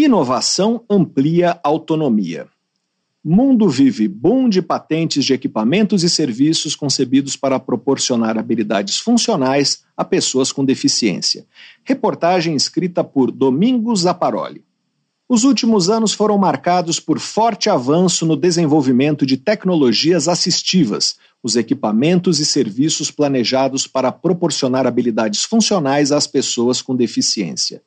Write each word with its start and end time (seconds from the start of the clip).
Inovação 0.00 0.84
amplia 0.88 1.58
autonomia. 1.60 2.46
Mundo 3.24 3.68
vive 3.68 4.06
boom 4.06 4.48
de 4.48 4.62
patentes 4.62 5.24
de 5.24 5.34
equipamentos 5.34 6.04
e 6.04 6.08
serviços 6.08 6.76
concebidos 6.76 7.34
para 7.34 7.58
proporcionar 7.58 8.38
habilidades 8.38 9.00
funcionais 9.00 9.82
a 9.96 10.04
pessoas 10.04 10.52
com 10.52 10.64
deficiência. 10.64 11.46
Reportagem 11.82 12.54
escrita 12.54 13.02
por 13.02 13.32
Domingos 13.32 14.02
Zaparoli. 14.02 14.62
Os 15.28 15.42
últimos 15.42 15.90
anos 15.90 16.12
foram 16.12 16.38
marcados 16.38 17.00
por 17.00 17.18
forte 17.18 17.68
avanço 17.68 18.24
no 18.24 18.36
desenvolvimento 18.36 19.26
de 19.26 19.36
tecnologias 19.36 20.28
assistivas, 20.28 21.16
os 21.42 21.56
equipamentos 21.56 22.38
e 22.38 22.46
serviços 22.46 23.10
planejados 23.10 23.84
para 23.88 24.12
proporcionar 24.12 24.86
habilidades 24.86 25.42
funcionais 25.42 26.12
às 26.12 26.28
pessoas 26.28 26.80
com 26.80 26.94
deficiência. 26.94 27.82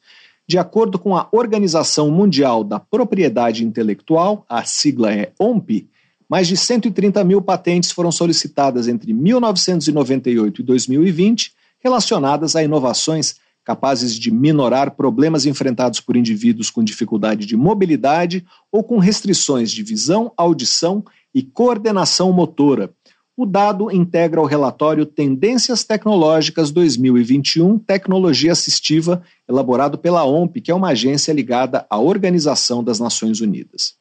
De 0.48 0.58
acordo 0.58 1.00
com 1.00 1.16
a 1.16 1.28
Organização 1.32 2.12
Mundial 2.12 2.64
da 2.64 2.80
Propriedade 2.80 3.64
Intelectual, 3.64 4.46
a 4.50 4.64
sigla 4.64 5.14
é 5.14 5.32
OMP, 5.40 5.88
mais 6.30 6.48
de 6.48 6.56
130 6.56 7.24
mil 7.24 7.42
patentes 7.42 7.92
foram 7.92 8.12
solicitadas 8.12 8.88
entre 8.88 9.14
1998 9.14 10.62
e 10.62 10.64
2020 10.64 11.54
relacionadas 11.84 12.56
a 12.56 12.64
inovações 12.64 13.36
capazes 13.64 14.16
de 14.16 14.32
minorar 14.32 14.92
problemas 14.92 15.46
enfrentados 15.46 16.00
por 16.00 16.16
indivíduos 16.16 16.70
com 16.70 16.84
dificuldade 16.84 17.46
de 17.46 17.56
mobilidade 17.56 18.46
ou 18.72 18.84
com 18.84 18.98
restrições 18.98 19.72
de 19.72 19.84
visão, 19.84 20.32
audição 20.36 21.04
e 21.34 21.44
coordenação 21.44 22.32
motora, 22.32 22.92
o 23.36 23.46
dado 23.46 23.92
integra 23.92 24.42
o 24.42 24.46
relatório 24.46 25.06
Tendências 25.06 25.84
Tecnológicas 25.84 26.70
2021 26.70 27.80
Tecnologia 27.80 28.52
Assistiva, 28.52 29.24
elaborado 29.48 29.98
pela 29.98 30.26
OMP, 30.26 30.62
que 30.62 30.72
é 30.72 30.76
uma 30.76 30.90
agência 30.90 31.32
ligada 31.32 31.86
à 31.90 31.98
Organização 31.98 32.84
das 32.84 33.00
Nações 33.00 33.40
Unidas. 33.40 33.96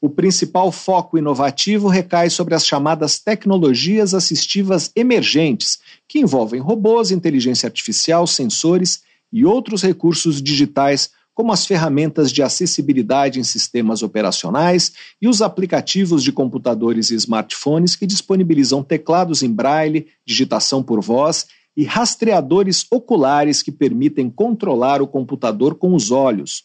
O 0.00 0.08
principal 0.08 0.72
foco 0.72 1.16
inovativo 1.16 1.86
recai 1.88 2.28
sobre 2.28 2.54
as 2.54 2.66
chamadas 2.66 3.18
tecnologias 3.18 4.14
assistivas 4.14 4.90
emergentes, 4.96 5.78
que 6.08 6.18
envolvem 6.18 6.60
robôs, 6.60 7.10
inteligência 7.10 7.66
artificial, 7.66 8.26
sensores 8.26 9.02
e 9.32 9.44
outros 9.44 9.82
recursos 9.82 10.42
digitais 10.42 11.10
como 11.34 11.52
as 11.52 11.66
ferramentas 11.66 12.30
de 12.30 12.42
acessibilidade 12.42 13.40
em 13.40 13.44
sistemas 13.44 14.02
operacionais 14.02 14.92
e 15.20 15.28
os 15.28 15.40
aplicativos 15.40 16.22
de 16.22 16.32
computadores 16.32 17.10
e 17.10 17.14
smartphones 17.14 17.96
que 17.96 18.06
disponibilizam 18.06 18.82
teclados 18.82 19.42
em 19.42 19.50
braille, 19.50 20.08
digitação 20.26 20.82
por 20.82 21.00
voz 21.00 21.46
e 21.76 21.84
rastreadores 21.84 22.86
oculares 22.90 23.62
que 23.62 23.72
permitem 23.72 24.28
controlar 24.28 25.00
o 25.00 25.06
computador 25.06 25.74
com 25.76 25.94
os 25.94 26.10
olhos. 26.10 26.64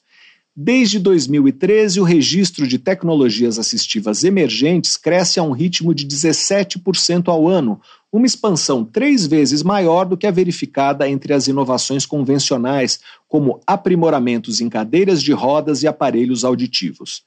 Desde 0.59 0.97
2013, 0.97 1.99
o 1.99 2.03
registro 2.03 2.67
de 2.67 2.79
tecnologias 2.79 3.59
assistivas 3.59 4.23
emergentes 4.23 4.97
cresce 4.97 5.39
a 5.39 5.43
um 5.43 5.51
ritmo 5.51 5.93
de 5.93 6.03
17% 6.07 7.27
ao 7.27 7.47
ano, 7.47 7.79
uma 8.11 8.25
expansão 8.25 8.83
três 8.83 9.27
vezes 9.27 9.61
maior 9.61 10.05
do 10.05 10.17
que 10.17 10.25
a 10.25 10.31
verificada 10.31 11.07
entre 11.07 11.31
as 11.31 11.47
inovações 11.47 12.07
convencionais, 12.07 12.99
como 13.27 13.61
aprimoramentos 13.67 14.59
em 14.59 14.67
cadeiras 14.67 15.21
de 15.21 15.31
rodas 15.31 15.83
e 15.83 15.87
aparelhos 15.87 16.43
auditivos. 16.43 17.21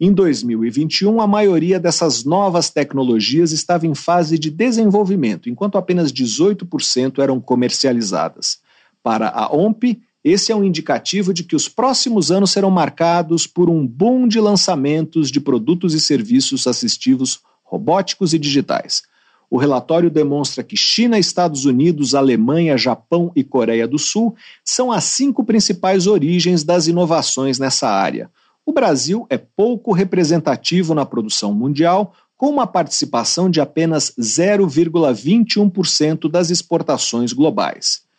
Em 0.00 0.12
2021, 0.12 1.20
a 1.20 1.26
maioria 1.28 1.78
dessas 1.78 2.24
novas 2.24 2.68
tecnologias 2.68 3.52
estava 3.52 3.86
em 3.86 3.94
fase 3.94 4.36
de 4.36 4.50
desenvolvimento, 4.50 5.48
enquanto 5.48 5.78
apenas 5.78 6.12
18% 6.12 7.22
eram 7.22 7.40
comercializadas. 7.40 8.58
Para 9.04 9.28
a 9.28 9.54
OMP, 9.54 10.00
esse 10.24 10.52
é 10.52 10.56
um 10.56 10.62
indicativo 10.62 11.34
de 11.34 11.42
que 11.42 11.56
os 11.56 11.68
próximos 11.68 12.30
anos 12.30 12.52
serão 12.52 12.70
marcados 12.70 13.44
por 13.46 13.68
um 13.68 13.84
boom 13.86 14.28
de 14.28 14.40
lançamentos 14.40 15.30
de 15.30 15.40
produtos 15.40 15.92
e 15.94 16.00
serviços 16.00 16.66
assistivos 16.66 17.40
robóticos 17.64 18.32
e 18.32 18.38
digitais. 18.38 19.02
O 19.50 19.58
relatório 19.58 20.10
demonstra 20.10 20.62
que 20.62 20.76
China, 20.76 21.18
Estados 21.18 21.64
Unidos, 21.64 22.14
Alemanha, 22.14 22.78
Japão 22.78 23.32
e 23.34 23.42
Coreia 23.44 23.86
do 23.86 23.98
Sul 23.98 24.34
são 24.64 24.92
as 24.92 25.04
cinco 25.04 25.44
principais 25.44 26.06
origens 26.06 26.64
das 26.64 26.86
inovações 26.86 27.58
nessa 27.58 27.88
área. 27.88 28.30
O 28.64 28.72
Brasil 28.72 29.26
é 29.28 29.36
pouco 29.36 29.92
representativo 29.92 30.94
na 30.94 31.04
produção 31.04 31.52
mundial, 31.52 32.14
com 32.36 32.48
uma 32.48 32.66
participação 32.66 33.50
de 33.50 33.60
apenas 33.60 34.14
0,21% 34.18 36.30
das 36.30 36.48
exportações 36.48 37.32
globais. 37.32 38.10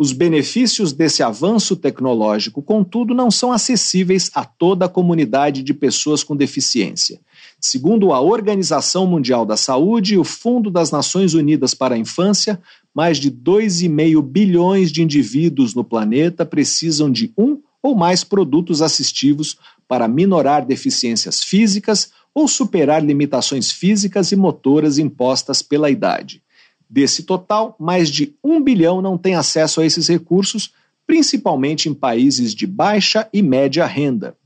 Os 0.00 0.12
benefícios 0.12 0.92
desse 0.92 1.24
avanço 1.24 1.74
tecnológico, 1.74 2.62
contudo, 2.62 3.12
não 3.12 3.32
são 3.32 3.50
acessíveis 3.50 4.30
a 4.32 4.44
toda 4.44 4.84
a 4.84 4.88
comunidade 4.88 5.60
de 5.60 5.74
pessoas 5.74 6.22
com 6.22 6.36
deficiência. 6.36 7.18
Segundo 7.60 8.12
a 8.12 8.20
Organização 8.20 9.08
Mundial 9.08 9.44
da 9.44 9.56
Saúde 9.56 10.14
e 10.14 10.18
o 10.18 10.22
Fundo 10.22 10.70
das 10.70 10.92
Nações 10.92 11.34
Unidas 11.34 11.74
para 11.74 11.96
a 11.96 11.98
Infância, 11.98 12.60
mais 12.94 13.18
de 13.18 13.28
2,5 13.28 14.22
bilhões 14.22 14.92
de 14.92 15.02
indivíduos 15.02 15.74
no 15.74 15.82
planeta 15.82 16.46
precisam 16.46 17.10
de 17.10 17.32
um 17.36 17.58
ou 17.82 17.96
mais 17.96 18.22
produtos 18.22 18.80
assistivos 18.80 19.58
para 19.88 20.06
minorar 20.06 20.64
deficiências 20.64 21.42
físicas 21.42 22.12
ou 22.32 22.46
superar 22.46 23.04
limitações 23.04 23.72
físicas 23.72 24.30
e 24.30 24.36
motoras 24.36 24.96
impostas 24.96 25.60
pela 25.60 25.90
idade. 25.90 26.40
Desse 26.88 27.22
total, 27.22 27.76
mais 27.78 28.08
de 28.10 28.34
um 28.42 28.62
bilhão 28.62 29.02
não 29.02 29.18
tem 29.18 29.34
acesso 29.34 29.80
a 29.80 29.86
esses 29.86 30.08
recursos, 30.08 30.72
principalmente 31.06 31.88
em 31.88 31.94
países 31.94 32.54
de 32.54 32.66
baixa 32.66 33.28
e 33.32 33.42
média 33.42 33.84
renda. 33.86 34.36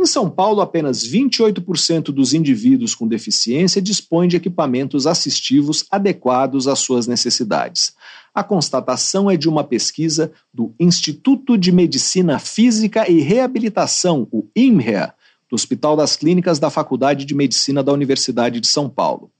Em 0.00 0.06
São 0.06 0.30
Paulo, 0.30 0.62
apenas 0.62 1.06
28% 1.06 2.04
dos 2.04 2.32
indivíduos 2.32 2.94
com 2.94 3.06
deficiência 3.06 3.82
dispõem 3.82 4.28
de 4.28 4.36
equipamentos 4.36 5.06
assistivos 5.06 5.84
adequados 5.90 6.66
às 6.66 6.78
suas 6.78 7.06
necessidades. 7.06 7.92
A 8.34 8.42
constatação 8.42 9.30
é 9.30 9.36
de 9.36 9.46
uma 9.46 9.62
pesquisa 9.62 10.32
do 10.54 10.74
Instituto 10.80 11.58
de 11.58 11.70
Medicina 11.70 12.38
Física 12.38 13.10
e 13.10 13.20
Reabilitação, 13.20 14.26
o 14.32 14.46
IMREA, 14.56 15.12
do 15.50 15.54
Hospital 15.54 15.96
das 15.96 16.16
Clínicas 16.16 16.58
da 16.58 16.70
Faculdade 16.70 17.26
de 17.26 17.34
Medicina 17.34 17.82
da 17.82 17.92
Universidade 17.92 18.58
de 18.58 18.68
São 18.68 18.88
Paulo. 18.88 19.30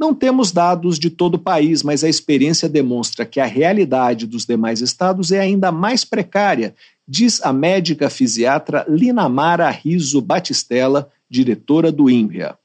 Não 0.00 0.14
temos 0.14 0.50
dados 0.50 0.98
de 0.98 1.10
todo 1.10 1.34
o 1.34 1.38
país, 1.38 1.82
mas 1.82 2.02
a 2.02 2.08
experiência 2.08 2.66
demonstra 2.70 3.26
que 3.26 3.38
a 3.38 3.44
realidade 3.44 4.26
dos 4.26 4.46
demais 4.46 4.80
estados 4.80 5.30
é 5.30 5.40
ainda 5.40 5.70
mais 5.70 6.06
precária 6.06 6.74
diz 7.06 7.42
a 7.42 7.52
médica 7.52 8.08
fisiatra 8.08 8.86
Linamara 8.88 9.68
Riso 9.68 10.22
Batistella, 10.22 11.10
diretora 11.28 11.92
do 11.92 12.08
INRIA. 12.08 12.56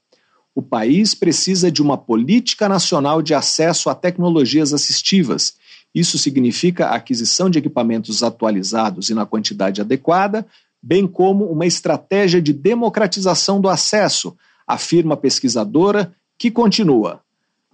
O 0.53 0.62
país 0.62 1.13
precisa 1.13 1.69
de 1.69 1.81
uma 1.81 1.97
política 1.97 2.69
nacional 2.69 3.22
de 3.22 3.34
acesso 3.34 3.90
a 3.90 3.96
tecnologias 3.96 4.72
assistivas. 4.72 5.56
Isso 5.94 6.17
significa 6.17 6.88
a 6.88 6.96
aquisição 6.96 7.50
de 7.50 7.59
equipamentos 7.59 8.23
atualizados 8.23 9.09
e 9.09 9.13
na 9.13 9.25
quantidade 9.25 9.81
adequada, 9.81 10.46
bem 10.81 11.06
como 11.06 11.52
uma 11.52 11.66
estratégia 11.66 12.41
de 12.41 12.53
democratização 12.53 13.59
do 13.59 13.67
acesso, 13.67 14.38
afirma 14.66 15.16
a 15.16 15.17
pesquisadora, 15.17 16.16
que 16.38 16.50
continua. 16.50 17.25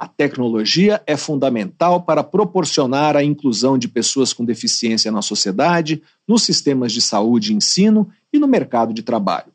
A 0.02 0.08
tecnologia 0.08 1.00
é 1.06 1.16
fundamental 1.16 2.02
para 2.02 2.24
proporcionar 2.24 3.16
a 3.16 3.24
inclusão 3.24 3.78
de 3.78 3.88
pessoas 3.88 4.34
com 4.34 4.44
deficiência 4.44 5.12
na 5.12 5.22
sociedade, 5.22 6.02
nos 6.28 6.42
sistemas 6.42 6.92
de 6.92 7.00
saúde 7.00 7.54
e 7.54 7.56
ensino 7.56 8.10
e 8.34 8.40
no 8.40 8.48
mercado 8.48 8.96
de 8.96 9.04
trabalho. 9.04 9.52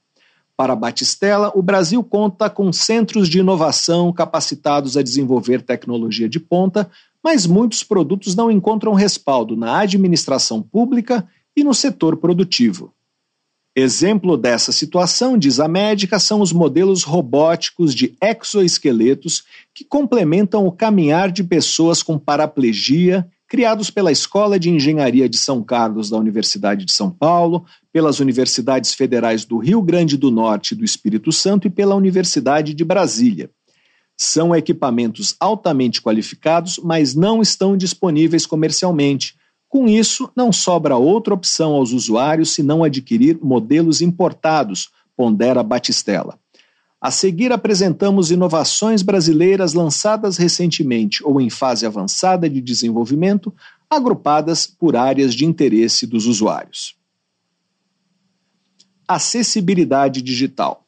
Para 0.57 0.77
Batistella, 0.77 1.51
o 1.53 1.61
Brasil 1.61 2.01
conta 2.05 2.49
com 2.49 2.73
centros 2.73 3.29
de 3.29 3.41
inovação 3.41 4.13
capacitados 4.13 4.97
a 4.97 5.03
desenvolver 5.03 5.63
tecnologia 5.63 6.29
de 6.29 6.39
ponta, 6.39 6.89
mas 7.25 7.45
muitos 7.45 7.83
produtos 7.83 8.37
não 8.37 8.49
encontram 8.49 8.95
respaldo 8.95 9.57
na 9.57 9.81
administração 9.81 10.63
pública 10.63 11.27
e 11.57 11.65
no 11.65 11.75
setor 11.75 12.19
produtivo. 12.19 12.95
Exemplo 13.79 14.39
dessa 14.39 14.73
situação, 14.73 15.37
diz 15.37 15.61
a 15.61 15.69
médica, 15.69 16.19
são 16.19 16.41
os 16.41 16.51
modelos 16.51 17.03
robóticos 17.03 17.95
de 17.95 18.17
exoesqueletos 18.23 19.45
que 19.75 19.85
complementam 19.85 20.67
o 20.67 20.73
caminhar 20.73 21.31
de 21.31 21.45
pessoas 21.45 22.03
com 22.03 22.19
paraplegia, 22.19 23.29
criados 23.47 23.91
pela 23.91 24.11
Escola 24.11 24.59
de 24.59 24.71
Engenharia 24.71 25.29
de 25.29 25.37
São 25.37 25.63
Carlos 25.63 26.09
da 26.09 26.17
Universidade 26.17 26.87
de 26.87 26.93
São 26.93 27.11
Paulo, 27.11 27.67
pelas 27.93 28.19
universidades 28.19 28.95
federais 28.95 29.45
do 29.45 29.59
Rio 29.59 29.83
Grande 29.83 30.17
do 30.17 30.31
Norte 30.31 30.73
e 30.73 30.75
do 30.75 30.83
Espírito 30.85 31.31
Santo 31.31 31.67
e 31.67 31.71
pela 31.71 31.95
Universidade 31.95 32.73
de 32.73 32.83
Brasília. 32.83 33.51
São 34.17 34.57
equipamentos 34.57 35.37
altamente 35.39 36.01
qualificados, 36.01 36.81
mas 36.83 37.15
não 37.15 37.43
estão 37.43 37.77
disponíveis 37.77 38.47
comercialmente 38.47 39.36
com 39.69 39.89
isso, 39.89 40.31
não 40.37 40.53
sobra 40.53 40.97
outra 40.97 41.35
opção 41.35 41.73
aos 41.73 41.93
usuários 41.93 42.55
senão 42.55 42.85
adquirir 42.85 43.39
modelos 43.43 44.01
importados, 44.01 44.91
pondera 45.17 45.63
Batistella. 45.63 46.39
A 47.01 47.11
seguir, 47.11 47.53
apresentamos 47.53 48.31
inovações 48.31 49.03
brasileiras 49.03 49.75
lançadas 49.75 50.37
recentemente 50.37 51.23
ou 51.25 51.41
em 51.41 51.51
fase 51.51 51.85
avançada 51.85 52.49
de 52.49 52.61
desenvolvimento, 52.61 53.53
agrupadas 53.89 54.67
por 54.67 54.97
áreas 54.97 55.35
de 55.35 55.45
interesse 55.45 56.07
dos 56.07 56.27
usuários. 56.27 56.97
Acessibilidade 59.07 60.23
digital. 60.23 60.86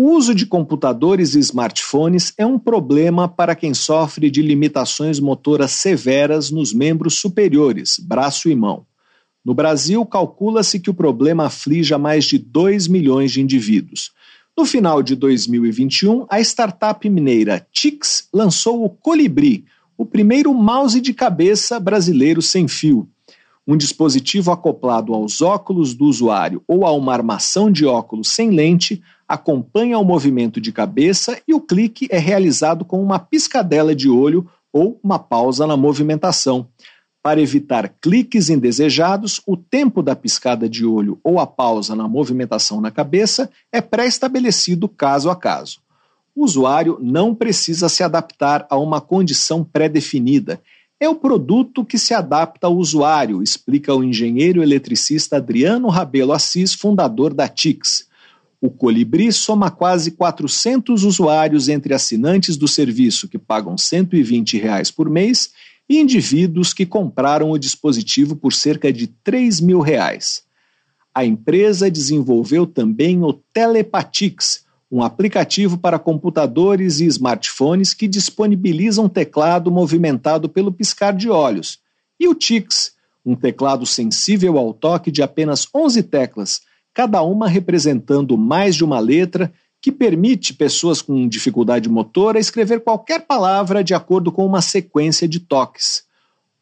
O 0.00 0.12
uso 0.12 0.32
de 0.32 0.46
computadores 0.46 1.34
e 1.34 1.40
smartphones 1.40 2.32
é 2.38 2.46
um 2.46 2.56
problema 2.56 3.26
para 3.26 3.56
quem 3.56 3.74
sofre 3.74 4.30
de 4.30 4.40
limitações 4.40 5.18
motoras 5.18 5.72
severas 5.72 6.52
nos 6.52 6.72
membros 6.72 7.16
superiores, 7.16 7.98
braço 7.98 8.48
e 8.48 8.54
mão. 8.54 8.86
No 9.44 9.54
Brasil, 9.54 10.06
calcula-se 10.06 10.78
que 10.78 10.88
o 10.88 10.94
problema 10.94 11.46
aflige 11.46 11.92
a 11.94 11.98
mais 11.98 12.26
de 12.26 12.38
2 12.38 12.86
milhões 12.86 13.32
de 13.32 13.40
indivíduos. 13.40 14.12
No 14.56 14.64
final 14.64 15.02
de 15.02 15.16
2021, 15.16 16.26
a 16.30 16.40
startup 16.42 17.10
mineira 17.10 17.66
Tix 17.72 18.28
lançou 18.32 18.84
o 18.84 18.88
Colibri, 18.88 19.64
o 19.96 20.06
primeiro 20.06 20.54
mouse 20.54 21.00
de 21.00 21.12
cabeça 21.12 21.80
brasileiro 21.80 22.40
sem 22.40 22.68
fio. 22.68 23.08
Um 23.70 23.76
dispositivo 23.76 24.50
acoplado 24.50 25.12
aos 25.12 25.42
óculos 25.42 25.92
do 25.92 26.06
usuário 26.06 26.62
ou 26.66 26.86
a 26.86 26.92
uma 26.92 27.12
armação 27.12 27.70
de 27.70 27.84
óculos 27.84 28.28
sem 28.28 28.48
lente 28.48 29.02
acompanha 29.28 29.98
o 29.98 30.04
movimento 30.04 30.58
de 30.58 30.72
cabeça 30.72 31.38
e 31.46 31.52
o 31.52 31.60
clique 31.60 32.08
é 32.10 32.18
realizado 32.18 32.82
com 32.82 33.02
uma 33.02 33.18
piscadela 33.18 33.94
de 33.94 34.08
olho 34.08 34.48
ou 34.72 34.98
uma 35.04 35.18
pausa 35.18 35.66
na 35.66 35.76
movimentação. 35.76 36.66
Para 37.22 37.42
evitar 37.42 37.90
cliques 38.00 38.48
indesejados, 38.48 39.42
o 39.46 39.54
tempo 39.54 40.02
da 40.02 40.16
piscada 40.16 40.66
de 40.66 40.86
olho 40.86 41.20
ou 41.22 41.38
a 41.38 41.46
pausa 41.46 41.94
na 41.94 42.08
movimentação 42.08 42.80
na 42.80 42.90
cabeça 42.90 43.50
é 43.70 43.82
pré-estabelecido 43.82 44.88
caso 44.88 45.28
a 45.28 45.36
caso. 45.36 45.80
O 46.34 46.42
usuário 46.42 46.98
não 47.02 47.34
precisa 47.34 47.86
se 47.90 48.02
adaptar 48.02 48.66
a 48.70 48.78
uma 48.78 48.98
condição 48.98 49.62
pré-definida 49.62 50.58
é 51.00 51.08
o 51.08 51.14
produto 51.14 51.84
que 51.84 51.96
se 51.96 52.12
adapta 52.12 52.66
ao 52.66 52.76
usuário, 52.76 53.42
explica 53.42 53.94
o 53.94 54.02
engenheiro 54.02 54.62
eletricista 54.62 55.36
Adriano 55.36 55.88
Rabelo 55.88 56.32
Assis, 56.32 56.74
fundador 56.74 57.32
da 57.32 57.46
TIX. 57.46 58.08
O 58.60 58.68
Colibri 58.68 59.32
soma 59.32 59.70
quase 59.70 60.10
400 60.10 61.04
usuários 61.04 61.68
entre 61.68 61.94
assinantes 61.94 62.56
do 62.56 62.66
serviço 62.66 63.28
que 63.28 63.38
pagam 63.38 63.78
120 63.78 64.58
reais 64.58 64.90
por 64.90 65.08
mês 65.08 65.52
e 65.88 66.00
indivíduos 66.00 66.74
que 66.74 66.84
compraram 66.84 67.52
o 67.52 67.58
dispositivo 67.58 68.34
por 68.34 68.52
cerca 68.52 68.92
de 68.92 69.06
3 69.06 69.60
mil 69.60 69.80
reais. 69.80 70.42
A 71.14 71.24
empresa 71.24 71.88
desenvolveu 71.88 72.66
também 72.66 73.22
o 73.22 73.32
Telepatix, 73.32 74.64
um 74.90 75.02
aplicativo 75.02 75.76
para 75.76 75.98
computadores 75.98 77.00
e 77.00 77.06
smartphones 77.06 77.92
que 77.92 78.08
disponibiliza 78.08 79.02
um 79.02 79.08
teclado 79.08 79.70
movimentado 79.70 80.48
pelo 80.48 80.72
piscar 80.72 81.14
de 81.14 81.28
olhos, 81.28 81.78
e 82.18 82.26
o 82.26 82.34
Tix, 82.34 82.94
um 83.24 83.36
teclado 83.36 83.84
sensível 83.84 84.56
ao 84.56 84.72
toque 84.72 85.10
de 85.10 85.22
apenas 85.22 85.68
11 85.74 86.02
teclas, 86.04 86.62
cada 86.94 87.22
uma 87.22 87.46
representando 87.46 88.36
mais 88.36 88.74
de 88.74 88.84
uma 88.84 88.98
letra, 88.98 89.52
que 89.80 89.92
permite 89.92 90.54
pessoas 90.54 91.00
com 91.00 91.28
dificuldade 91.28 91.88
motora 91.88 92.40
escrever 92.40 92.80
qualquer 92.80 93.26
palavra 93.26 93.84
de 93.84 93.94
acordo 93.94 94.32
com 94.32 94.44
uma 94.44 94.60
sequência 94.60 95.28
de 95.28 95.38
toques. 95.38 96.04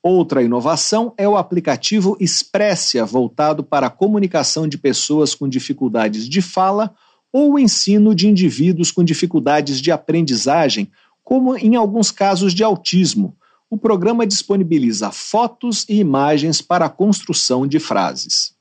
Outra 0.02 0.42
inovação 0.42 1.14
é 1.16 1.26
o 1.26 1.36
aplicativo 1.36 2.16
Expressia, 2.20 3.04
voltado 3.04 3.64
para 3.64 3.86
a 3.86 3.90
comunicação 3.90 4.68
de 4.68 4.76
pessoas 4.76 5.34
com 5.34 5.48
dificuldades 5.48 6.28
de 6.28 6.42
fala 6.42 6.94
ou 7.32 7.54
o 7.54 7.58
ensino 7.58 8.14
de 8.14 8.28
indivíduos 8.28 8.90
com 8.90 9.04
dificuldades 9.04 9.80
de 9.80 9.90
aprendizagem, 9.90 10.90
como 11.22 11.56
em 11.56 11.74
alguns 11.76 12.10
casos 12.10 12.54
de 12.54 12.62
autismo. 12.62 13.36
O 13.68 13.76
programa 13.76 14.26
disponibiliza 14.26 15.10
fotos 15.10 15.84
e 15.88 15.98
imagens 15.98 16.62
para 16.62 16.86
a 16.86 16.90
construção 16.90 17.66
de 17.66 17.80
frases. 17.80 18.54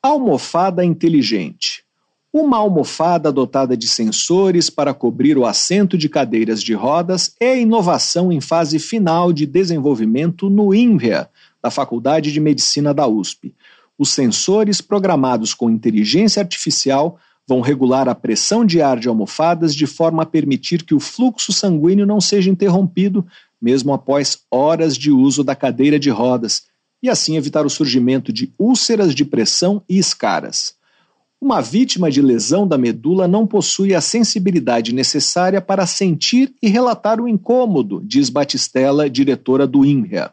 Almofada 0.00 0.84
inteligente. 0.84 1.84
Uma 2.32 2.58
almofada 2.58 3.32
dotada 3.32 3.76
de 3.76 3.88
sensores 3.88 4.68
para 4.68 4.92
cobrir 4.92 5.38
o 5.38 5.46
assento 5.46 5.96
de 5.96 6.08
cadeiras 6.08 6.62
de 6.62 6.74
rodas 6.74 7.34
é 7.40 7.58
inovação 7.58 8.30
em 8.30 8.40
fase 8.42 8.78
final 8.78 9.32
de 9.32 9.46
desenvolvimento 9.46 10.50
no 10.50 10.74
INVEA, 10.74 11.30
da 11.62 11.70
Faculdade 11.70 12.30
de 12.30 12.38
Medicina 12.38 12.92
da 12.92 13.06
USP. 13.08 13.54
Os 13.98 14.10
sensores 14.10 14.80
programados 14.82 15.54
com 15.54 15.70
inteligência 15.70 16.40
artificial 16.40 17.18
vão 17.48 17.60
regular 17.60 18.08
a 18.08 18.14
pressão 18.14 18.64
de 18.64 18.82
ar 18.82 18.98
de 18.98 19.08
almofadas 19.08 19.74
de 19.74 19.86
forma 19.86 20.22
a 20.24 20.26
permitir 20.26 20.82
que 20.82 20.94
o 20.94 21.00
fluxo 21.00 21.52
sanguíneo 21.52 22.04
não 22.04 22.20
seja 22.20 22.50
interrompido, 22.50 23.24
mesmo 23.60 23.92
após 23.92 24.40
horas 24.50 24.96
de 24.96 25.10
uso 25.10 25.44
da 25.44 25.54
cadeira 25.54 25.98
de 25.98 26.10
rodas, 26.10 26.64
e 27.02 27.08
assim 27.08 27.36
evitar 27.36 27.64
o 27.64 27.70
surgimento 27.70 28.32
de 28.32 28.52
úlceras 28.58 29.14
de 29.14 29.24
pressão 29.24 29.82
e 29.88 29.98
escaras. 29.98 30.74
Uma 31.40 31.60
vítima 31.60 32.10
de 32.10 32.22
lesão 32.22 32.66
da 32.66 32.78
medula 32.78 33.28
não 33.28 33.46
possui 33.46 33.94
a 33.94 34.00
sensibilidade 34.00 34.92
necessária 34.92 35.60
para 35.60 35.86
sentir 35.86 36.52
e 36.62 36.68
relatar 36.68 37.20
o 37.20 37.28
incômodo, 37.28 38.02
diz 38.04 38.30
Batistella, 38.30 39.08
diretora 39.08 39.66
do 39.66 39.84
INREA. 39.84 40.32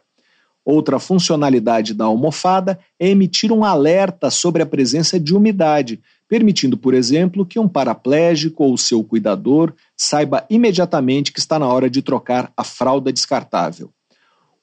Outra 0.64 0.98
funcionalidade 0.98 1.92
da 1.92 2.06
almofada 2.06 2.78
é 2.98 3.08
emitir 3.10 3.52
um 3.52 3.64
alerta 3.64 4.30
sobre 4.30 4.62
a 4.62 4.66
presença 4.66 5.20
de 5.20 5.34
umidade, 5.36 6.00
permitindo, 6.34 6.76
por 6.76 6.94
exemplo, 6.94 7.46
que 7.46 7.60
um 7.60 7.68
paraplégico 7.68 8.64
ou 8.64 8.76
seu 8.76 9.04
cuidador 9.04 9.72
saiba 9.96 10.44
imediatamente 10.50 11.32
que 11.32 11.38
está 11.38 11.60
na 11.60 11.68
hora 11.68 11.88
de 11.88 12.02
trocar 12.02 12.52
a 12.56 12.64
fralda 12.64 13.12
descartável. 13.12 13.92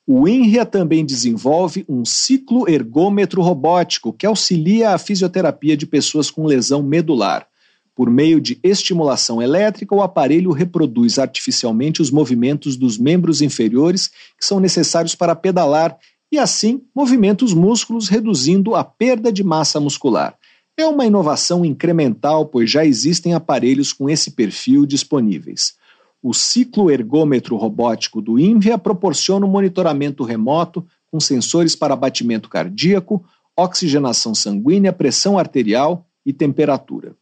O 0.06 0.28
INRIA 0.28 0.66
também 0.66 1.06
desenvolve 1.06 1.86
um 1.88 2.04
ciclo 2.04 2.70
ergômetro 2.70 3.42
robótico 3.42 4.12
que 4.12 4.26
auxilia 4.26 4.90
a 4.90 4.98
fisioterapia 4.98 5.78
de 5.78 5.86
pessoas 5.86 6.30
com 6.30 6.46
lesão 6.46 6.84
medular. 6.84 7.48
Por 7.96 8.10
meio 8.10 8.42
de 8.42 8.60
estimulação 8.62 9.42
elétrica, 9.42 9.96
o 9.96 10.02
aparelho 10.02 10.52
reproduz 10.52 11.18
artificialmente 11.20 12.02
os 12.02 12.12
movimentos 12.12 12.76
dos 12.76 12.98
membros 12.98 13.42
inferiores 13.42 14.10
que 14.38 14.46
são 14.46 14.60
necessários 14.60 15.16
para 15.16 15.38
pedalar 15.38 15.98
e, 16.30 16.38
assim, 16.38 16.82
movimenta 16.94 17.46
os 17.46 17.54
músculos, 17.54 18.10
reduzindo 18.10 18.76
a 18.76 18.84
perda 18.84 19.32
de 19.32 19.42
massa 19.42 19.80
muscular. 19.80 20.36
É 20.78 20.86
uma 20.86 21.06
inovação 21.06 21.66
incremental, 21.66 22.46
pois 22.46 22.70
já 22.70 22.86
existem 22.86 23.34
aparelhos 23.34 23.94
com 23.94 24.10
esse 24.10 24.32
perfil 24.32 24.86
disponíveis. 24.86 25.76
O 26.24 26.34
ciclo 26.34 26.90
ergômetro 26.90 27.56
robótico 27.56 28.22
do 28.22 28.40
INVIA 28.40 28.78
proporciona 28.78 29.46
um 29.46 29.50
monitoramento 29.50 30.24
remoto 30.24 30.86
com 31.12 31.20
sensores 31.20 31.76
para 31.76 31.96
batimento 31.96 32.48
cardíaco, 32.48 33.26
oxigenação 33.56 34.34
sanguínea, 34.34 34.94
pressão 34.94 35.38
arterial 35.38 36.06
e 36.26 36.32
temperatura. 36.32 37.16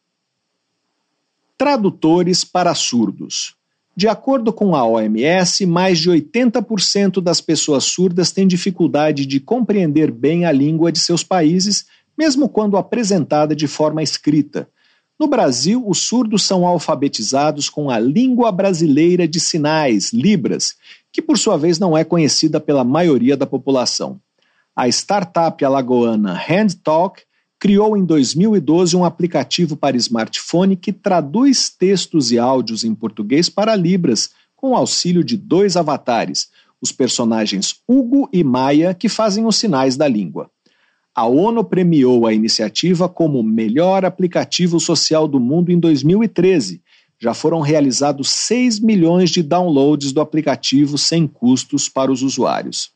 Tradutores 1.58 2.44
para 2.44 2.74
surdos. 2.75 3.56
De 3.96 4.08
acordo 4.08 4.53
com 4.53 4.75
a 4.75 4.86
OMS, 4.86 5.65
mais 5.65 6.00
de 6.00 6.10
80% 6.10 7.20
das 7.20 7.41
pessoas 7.41 7.84
surdas 7.84 8.32
têm 8.32 8.48
dificuldade 8.48 9.25
de 9.25 9.41
compreender 9.41 10.10
bem 10.10 10.46
a 10.46 10.51
língua 10.51 10.91
de 10.91 11.00
seus 11.00 11.22
países 11.22 11.86
mesmo 12.20 12.50
quando 12.50 12.76
apresentada 12.76 13.56
de 13.56 13.66
forma 13.66 14.04
escrita. 14.04 14.68
No 15.18 15.26
Brasil, 15.26 15.82
os 15.88 16.00
surdos 16.00 16.44
são 16.44 16.68
alfabetizados 16.68 17.70
com 17.70 17.90
a 17.90 17.98
língua 17.98 18.52
brasileira 18.52 19.26
de 19.26 19.40
sinais, 19.40 20.12
Libras, 20.12 20.76
que 21.14 21.22
por 21.22 21.38
sua 21.38 21.56
vez 21.56 21.80
não 21.80 21.98
é 21.98 22.04
conhecida 22.04 22.60
pela 22.60 22.84
maioria 22.84 23.38
da 23.38 23.46
população. 23.46 24.20
A 24.76 24.90
startup 24.90 25.64
alagoana 25.64 26.34
HandTalk 26.34 27.22
criou 27.58 27.96
em 27.96 28.04
2012 28.04 28.98
um 28.98 29.06
aplicativo 29.06 29.78
para 29.78 29.96
smartphone 29.96 30.76
que 30.76 30.92
traduz 30.92 31.70
textos 31.70 32.34
e 32.34 32.38
áudios 32.38 32.84
em 32.84 32.94
português 32.94 33.50
para 33.50 33.78
Libras, 33.78 34.32
com 34.58 34.76
auxílio 34.76 35.24
de 35.24 35.38
dois 35.38 35.78
avatares, 35.78 36.50
os 36.82 36.92
personagens 36.92 37.76
Hugo 37.88 38.30
e 38.34 38.44
Maia, 38.44 38.94
que 38.94 39.08
fazem 39.08 39.46
os 39.46 39.56
sinais 39.56 39.96
da 39.96 40.08
língua. 40.08 40.52
A 41.20 41.26
ONU 41.26 41.66
premiou 41.66 42.26
a 42.26 42.34
iniciativa 42.34 43.10
como 43.10 43.44
melhor 43.44 44.06
aplicativo 44.06 44.80
social 44.80 45.28
do 45.28 45.38
mundo 45.38 45.70
em 45.70 45.78
2013. 45.78 46.82
Já 47.20 47.34
foram 47.34 47.60
realizados 47.60 48.30
6 48.30 48.80
milhões 48.80 49.30
de 49.30 49.44
downloads 49.44 50.14
do 50.14 50.22
aplicativo 50.22 50.98
sem 50.98 51.28
custos 51.28 51.90
para 51.90 52.10
os 52.10 52.24
usuários. 52.24 52.92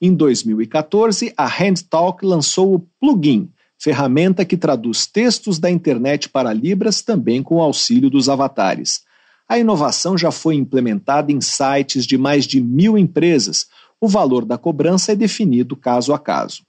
Em 0.00 0.14
2014, 0.14 1.34
a 1.36 1.44
HandTalk 1.44 2.24
lançou 2.24 2.74
o 2.74 2.78
Plugin, 2.98 3.50
ferramenta 3.78 4.42
que 4.42 4.56
traduz 4.56 5.06
textos 5.06 5.58
da 5.58 5.70
internet 5.70 6.30
para 6.30 6.54
Libras 6.54 7.02
também 7.02 7.42
com 7.42 7.56
o 7.56 7.60
auxílio 7.60 8.08
dos 8.08 8.30
avatares. 8.30 9.02
A 9.46 9.58
inovação 9.58 10.16
já 10.16 10.30
foi 10.30 10.54
implementada 10.54 11.30
em 11.30 11.42
sites 11.42 12.06
de 12.06 12.16
mais 12.16 12.46
de 12.46 12.58
mil 12.58 12.96
empresas. 12.96 13.66
O 14.00 14.08
valor 14.08 14.46
da 14.46 14.56
cobrança 14.56 15.12
é 15.12 15.14
definido 15.14 15.76
caso 15.76 16.14
a 16.14 16.18
caso. 16.18 16.62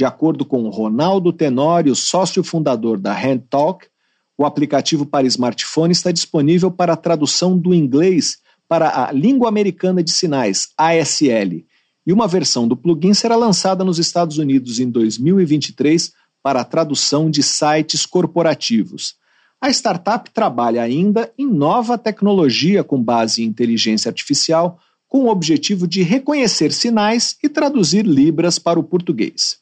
De 0.00 0.04
acordo 0.06 0.46
com 0.46 0.66
Ronaldo 0.70 1.30
Tenório, 1.30 1.94
sócio 1.94 2.42
fundador 2.42 2.98
da 2.98 3.12
HandTalk, 3.12 3.86
o 4.38 4.46
aplicativo 4.46 5.04
para 5.04 5.26
smartphone 5.26 5.92
está 5.92 6.10
disponível 6.10 6.70
para 6.70 6.96
tradução 6.96 7.58
do 7.58 7.74
inglês 7.74 8.38
para 8.66 9.08
a 9.08 9.12
língua 9.12 9.50
americana 9.50 10.02
de 10.02 10.10
sinais, 10.10 10.70
ASL, 10.74 11.66
e 12.06 12.12
uma 12.14 12.26
versão 12.26 12.66
do 12.66 12.74
plugin 12.74 13.12
será 13.12 13.36
lançada 13.36 13.84
nos 13.84 13.98
Estados 13.98 14.38
Unidos 14.38 14.80
em 14.80 14.88
2023 14.90 16.12
para 16.42 16.62
a 16.62 16.64
tradução 16.64 17.30
de 17.30 17.42
sites 17.42 18.06
corporativos. 18.06 19.16
A 19.60 19.68
startup 19.68 20.30
trabalha 20.30 20.80
ainda 20.80 21.30
em 21.36 21.46
nova 21.46 21.98
tecnologia 21.98 22.82
com 22.82 23.04
base 23.04 23.42
em 23.42 23.46
inteligência 23.46 24.08
artificial, 24.08 24.78
com 25.06 25.24
o 25.24 25.28
objetivo 25.28 25.86
de 25.86 26.00
reconhecer 26.00 26.72
sinais 26.72 27.36
e 27.42 27.50
traduzir 27.50 28.06
Libras 28.06 28.58
para 28.58 28.80
o 28.80 28.82
português. 28.82 29.60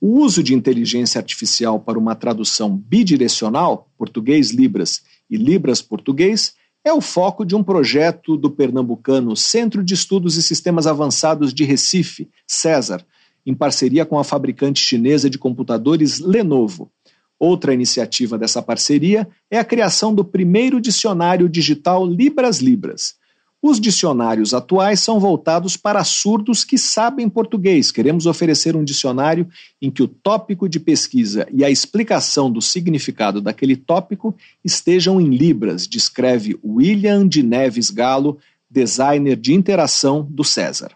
O 0.00 0.20
uso 0.20 0.42
de 0.42 0.54
inteligência 0.54 1.18
artificial 1.18 1.78
para 1.78 1.98
uma 1.98 2.14
tradução 2.14 2.74
bidirecional, 2.74 3.90
português-Libras 3.98 5.02
e 5.28 5.36
Libras-português, 5.36 6.54
é 6.82 6.90
o 6.90 7.02
foco 7.02 7.44
de 7.44 7.54
um 7.54 7.62
projeto 7.62 8.34
do 8.34 8.50
pernambucano 8.50 9.36
Centro 9.36 9.84
de 9.84 9.92
Estudos 9.92 10.38
e 10.38 10.42
Sistemas 10.42 10.86
Avançados 10.86 11.52
de 11.52 11.64
Recife, 11.64 12.30
César, 12.46 13.04
em 13.44 13.54
parceria 13.54 14.06
com 14.06 14.18
a 14.18 14.24
fabricante 14.24 14.80
chinesa 14.80 15.28
de 15.28 15.36
computadores 15.36 16.18
Lenovo. 16.18 16.90
Outra 17.38 17.74
iniciativa 17.74 18.38
dessa 18.38 18.62
parceria 18.62 19.28
é 19.50 19.58
a 19.58 19.64
criação 19.64 20.14
do 20.14 20.24
primeiro 20.24 20.80
dicionário 20.80 21.46
digital 21.46 22.06
Libras 22.06 22.60
Libras. 22.60 23.19
Os 23.62 23.78
dicionários 23.78 24.54
atuais 24.54 25.00
são 25.00 25.20
voltados 25.20 25.76
para 25.76 26.02
surdos 26.02 26.64
que 26.64 26.78
sabem 26.78 27.28
português. 27.28 27.92
Queremos 27.92 28.24
oferecer 28.24 28.74
um 28.74 28.82
dicionário 28.82 29.46
em 29.82 29.90
que 29.90 30.02
o 30.02 30.08
tópico 30.08 30.66
de 30.66 30.80
pesquisa 30.80 31.46
e 31.52 31.62
a 31.62 31.70
explicação 31.70 32.50
do 32.50 32.62
significado 32.62 33.38
daquele 33.38 33.76
tópico 33.76 34.34
estejam 34.64 35.20
em 35.20 35.28
Libras, 35.28 35.86
descreve 35.86 36.58
William 36.64 37.28
de 37.28 37.42
Neves 37.42 37.90
Galo, 37.90 38.38
designer 38.70 39.36
de 39.36 39.52
interação 39.52 40.26
do 40.30 40.42
César. 40.42 40.92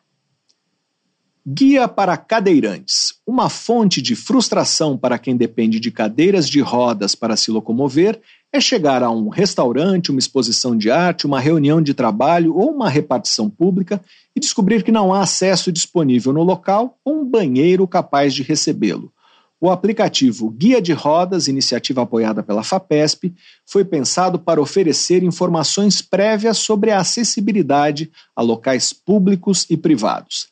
Guia 1.46 1.86
para 1.86 2.16
cadeirantes. 2.16 3.16
Uma 3.26 3.50
fonte 3.50 4.00
de 4.00 4.16
frustração 4.16 4.96
para 4.96 5.18
quem 5.18 5.36
depende 5.36 5.78
de 5.78 5.90
cadeiras 5.90 6.48
de 6.48 6.62
rodas 6.62 7.14
para 7.14 7.36
se 7.36 7.50
locomover 7.50 8.18
é 8.54 8.60
chegar 8.60 9.02
a 9.02 9.10
um 9.10 9.30
restaurante, 9.30 10.12
uma 10.12 10.20
exposição 10.20 10.78
de 10.78 10.88
arte, 10.88 11.26
uma 11.26 11.40
reunião 11.40 11.82
de 11.82 11.92
trabalho 11.92 12.54
ou 12.54 12.70
uma 12.70 12.88
repartição 12.88 13.50
pública 13.50 14.00
e 14.34 14.38
descobrir 14.38 14.84
que 14.84 14.92
não 14.92 15.12
há 15.12 15.22
acesso 15.22 15.72
disponível 15.72 16.32
no 16.32 16.44
local 16.44 16.96
ou 17.04 17.22
um 17.22 17.24
banheiro 17.28 17.84
capaz 17.88 18.32
de 18.32 18.44
recebê-lo. 18.44 19.12
O 19.60 19.70
aplicativo 19.70 20.50
Guia 20.50 20.80
de 20.80 20.92
Rodas, 20.92 21.48
iniciativa 21.48 22.02
apoiada 22.02 22.44
pela 22.44 22.62
FAPESP, 22.62 23.34
foi 23.66 23.84
pensado 23.84 24.38
para 24.38 24.62
oferecer 24.62 25.24
informações 25.24 26.00
prévias 26.00 26.58
sobre 26.58 26.92
a 26.92 27.00
acessibilidade 27.00 28.08
a 28.36 28.42
locais 28.42 28.92
públicos 28.92 29.66
e 29.68 29.76
privados. 29.76 30.46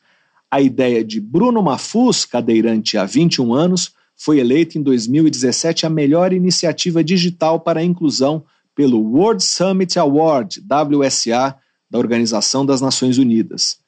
A 0.50 0.60
ideia 0.60 1.04
de 1.04 1.20
Bruno 1.20 1.62
Mafuz, 1.62 2.24
cadeirante 2.24 2.98
há 2.98 3.04
21 3.04 3.54
anos, 3.54 3.92
foi 4.24 4.38
eleita 4.38 4.78
em 4.78 4.82
2017 4.82 5.84
a 5.84 5.90
melhor 5.90 6.32
iniciativa 6.32 7.02
digital 7.02 7.58
para 7.58 7.80
a 7.80 7.84
inclusão 7.84 8.44
pelo 8.72 9.00
World 9.00 9.42
Summit 9.44 9.98
Award, 9.98 10.60
WSA, 10.60 11.56
da 11.90 11.98
Organização 11.98 12.64
das 12.64 12.80
Nações 12.80 13.18
Unidas. 13.18 13.78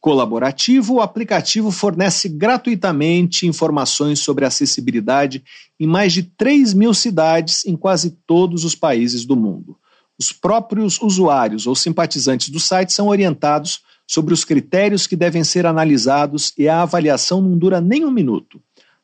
Colaborativo, 0.00 0.94
o 0.94 1.00
aplicativo 1.02 1.70
fornece 1.70 2.26
gratuitamente 2.30 3.46
informações 3.46 4.18
sobre 4.20 4.46
acessibilidade 4.46 5.44
em 5.78 5.86
mais 5.86 6.14
de 6.14 6.22
3 6.22 6.72
mil 6.72 6.94
cidades 6.94 7.62
em 7.66 7.76
quase 7.76 8.16
todos 8.26 8.64
os 8.64 8.74
países 8.74 9.26
do 9.26 9.36
mundo. 9.36 9.76
Os 10.18 10.32
próprios 10.32 10.98
usuários 11.02 11.66
ou 11.66 11.74
simpatizantes 11.74 12.48
do 12.48 12.58
site 12.58 12.94
são 12.94 13.08
orientados 13.08 13.80
sobre 14.08 14.32
os 14.32 14.42
critérios 14.42 15.06
que 15.06 15.16
devem 15.16 15.44
ser 15.44 15.66
analisados 15.66 16.54
e 16.56 16.66
a 16.66 16.80
avaliação 16.80 17.42
não 17.42 17.58
dura 17.58 17.78
nem 17.78 18.06
um 18.06 18.10
minuto. 18.10 18.58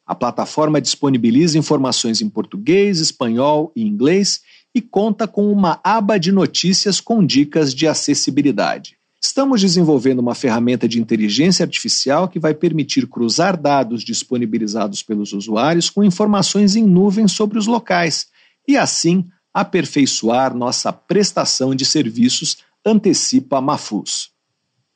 A 0.09 0.15
plataforma 0.15 0.81
disponibiliza 0.81 1.59
informações 1.59 2.23
em 2.23 2.31
português, 2.31 2.99
espanhol 2.99 3.71
e 3.77 3.83
inglês 3.83 4.41
e 4.75 4.81
conta 4.81 5.29
com 5.29 5.53
uma 5.53 5.79
aba 5.85 6.19
de 6.19 6.33
notícias 6.33 6.99
com 6.99 7.23
dicas 7.23 7.75
de 7.75 7.87
acessibilidade. 7.87 8.97
Estamos 9.21 9.61
desenvolvendo 9.61 10.21
uma 10.21 10.35
ferramenta 10.35 10.89
de 10.89 10.99
inteligência 10.99 11.63
artificial 11.63 12.27
que 12.27 12.39
vai 12.39 12.55
permitir 12.55 13.07
cruzar 13.07 13.55
dados 13.61 14.03
disponibilizados 14.03 15.03
pelos 15.03 15.35
usuários 15.35 15.91
com 15.91 16.03
informações 16.03 16.75
em 16.75 16.85
nuvem 16.85 17.29
sobre 17.29 17.59
os 17.59 17.67
locais 17.67 18.29
e, 18.67 18.79
assim, 18.79 19.27
aperfeiçoar 19.53 20.57
nossa 20.57 20.91
prestação 20.91 21.75
de 21.75 21.85
serviços, 21.85 22.59
antecipa 22.83 23.61
Mafus. 23.61 24.31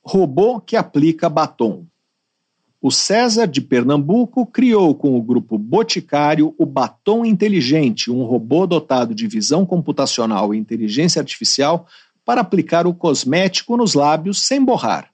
Robô 0.03 0.59
que 0.59 0.75
aplica 0.75 1.29
batom. 1.29 1.85
O 2.85 2.91
César 2.91 3.47
de 3.47 3.61
Pernambuco 3.61 4.45
criou 4.45 4.93
com 4.93 5.17
o 5.17 5.23
grupo 5.23 5.57
Boticário 5.57 6.53
o 6.59 6.67
Batom 6.67 7.25
Inteligente, 7.25 8.11
um 8.11 8.25
robô 8.25 8.67
dotado 8.67 9.15
de 9.15 9.29
visão 9.29 9.65
computacional 9.65 10.53
e 10.53 10.59
inteligência 10.59 11.21
artificial 11.21 11.87
para 12.25 12.41
aplicar 12.41 12.85
o 12.85 12.93
cosmético 12.93 13.77
nos 13.77 13.95
lábios 13.95 14.45
sem 14.45 14.65
borrar. 14.65 15.13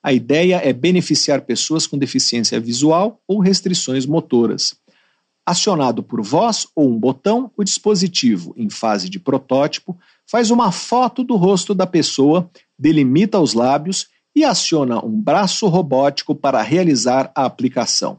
A 0.00 0.12
ideia 0.12 0.60
é 0.64 0.72
beneficiar 0.72 1.40
pessoas 1.40 1.88
com 1.88 1.98
deficiência 1.98 2.60
visual 2.60 3.20
ou 3.26 3.40
restrições 3.40 4.06
motoras. 4.06 4.76
Acionado 5.44 6.04
por 6.04 6.22
voz 6.22 6.68
ou 6.72 6.88
um 6.88 6.96
botão, 6.96 7.50
o 7.56 7.64
dispositivo, 7.64 8.54
em 8.56 8.70
fase 8.70 9.08
de 9.08 9.18
protótipo, 9.18 9.98
faz 10.24 10.52
uma 10.52 10.70
foto 10.70 11.24
do 11.24 11.34
rosto 11.34 11.74
da 11.74 11.86
pessoa, 11.86 12.48
delimita 12.78 13.40
os 13.40 13.54
lábios 13.54 14.06
e 14.34 14.44
aciona 14.44 15.04
um 15.04 15.20
braço 15.20 15.66
robótico 15.66 16.34
para 16.34 16.62
realizar 16.62 17.30
a 17.34 17.44
aplicação. 17.44 18.18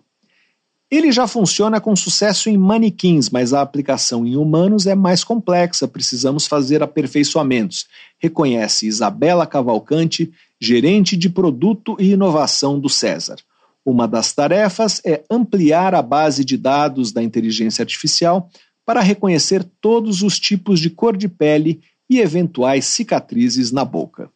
Ele 0.92 1.12
já 1.12 1.28
funciona 1.28 1.80
com 1.80 1.96
sucesso 1.96 2.50
em 2.50 2.58
manequins, 2.58 3.30
mas 3.30 3.54
a 3.54 3.62
aplicação 3.62 4.26
em 4.26 4.36
humanos 4.36 4.88
é 4.88 4.96
mais 4.96 5.24
complexa, 5.24 5.88
precisamos 5.88 6.48
fazer 6.48 6.82
aperfeiçoamentos, 6.82 7.86
reconhece 8.18 8.88
Isabela 8.88 9.46
Cavalcante, 9.46 10.32
gerente 10.60 11.16
de 11.16 11.30
produto 11.30 11.96
e 12.00 12.14
inovação 12.14 12.80
do 12.80 12.90
César. 12.90 13.38
Uma 13.86 14.08
das 14.08 14.34
tarefas 14.34 15.00
é 15.06 15.24
ampliar 15.30 15.94
a 15.94 16.02
base 16.02 16.44
de 16.44 16.58
dados 16.58 17.12
da 17.12 17.22
inteligência 17.22 17.84
artificial 17.84 18.50
para 18.84 19.02
reconhecer 19.02 19.64
todos 19.80 20.24
os 20.24 20.40
tipos 20.40 20.80
de 20.80 20.90
cor 20.90 21.16
de 21.16 21.30
pele 21.30 21.82
e 22.10 22.20
eventuais 22.20 22.86
cicatrizes 22.86 23.72
na 23.72 23.86
boca. 23.86 24.32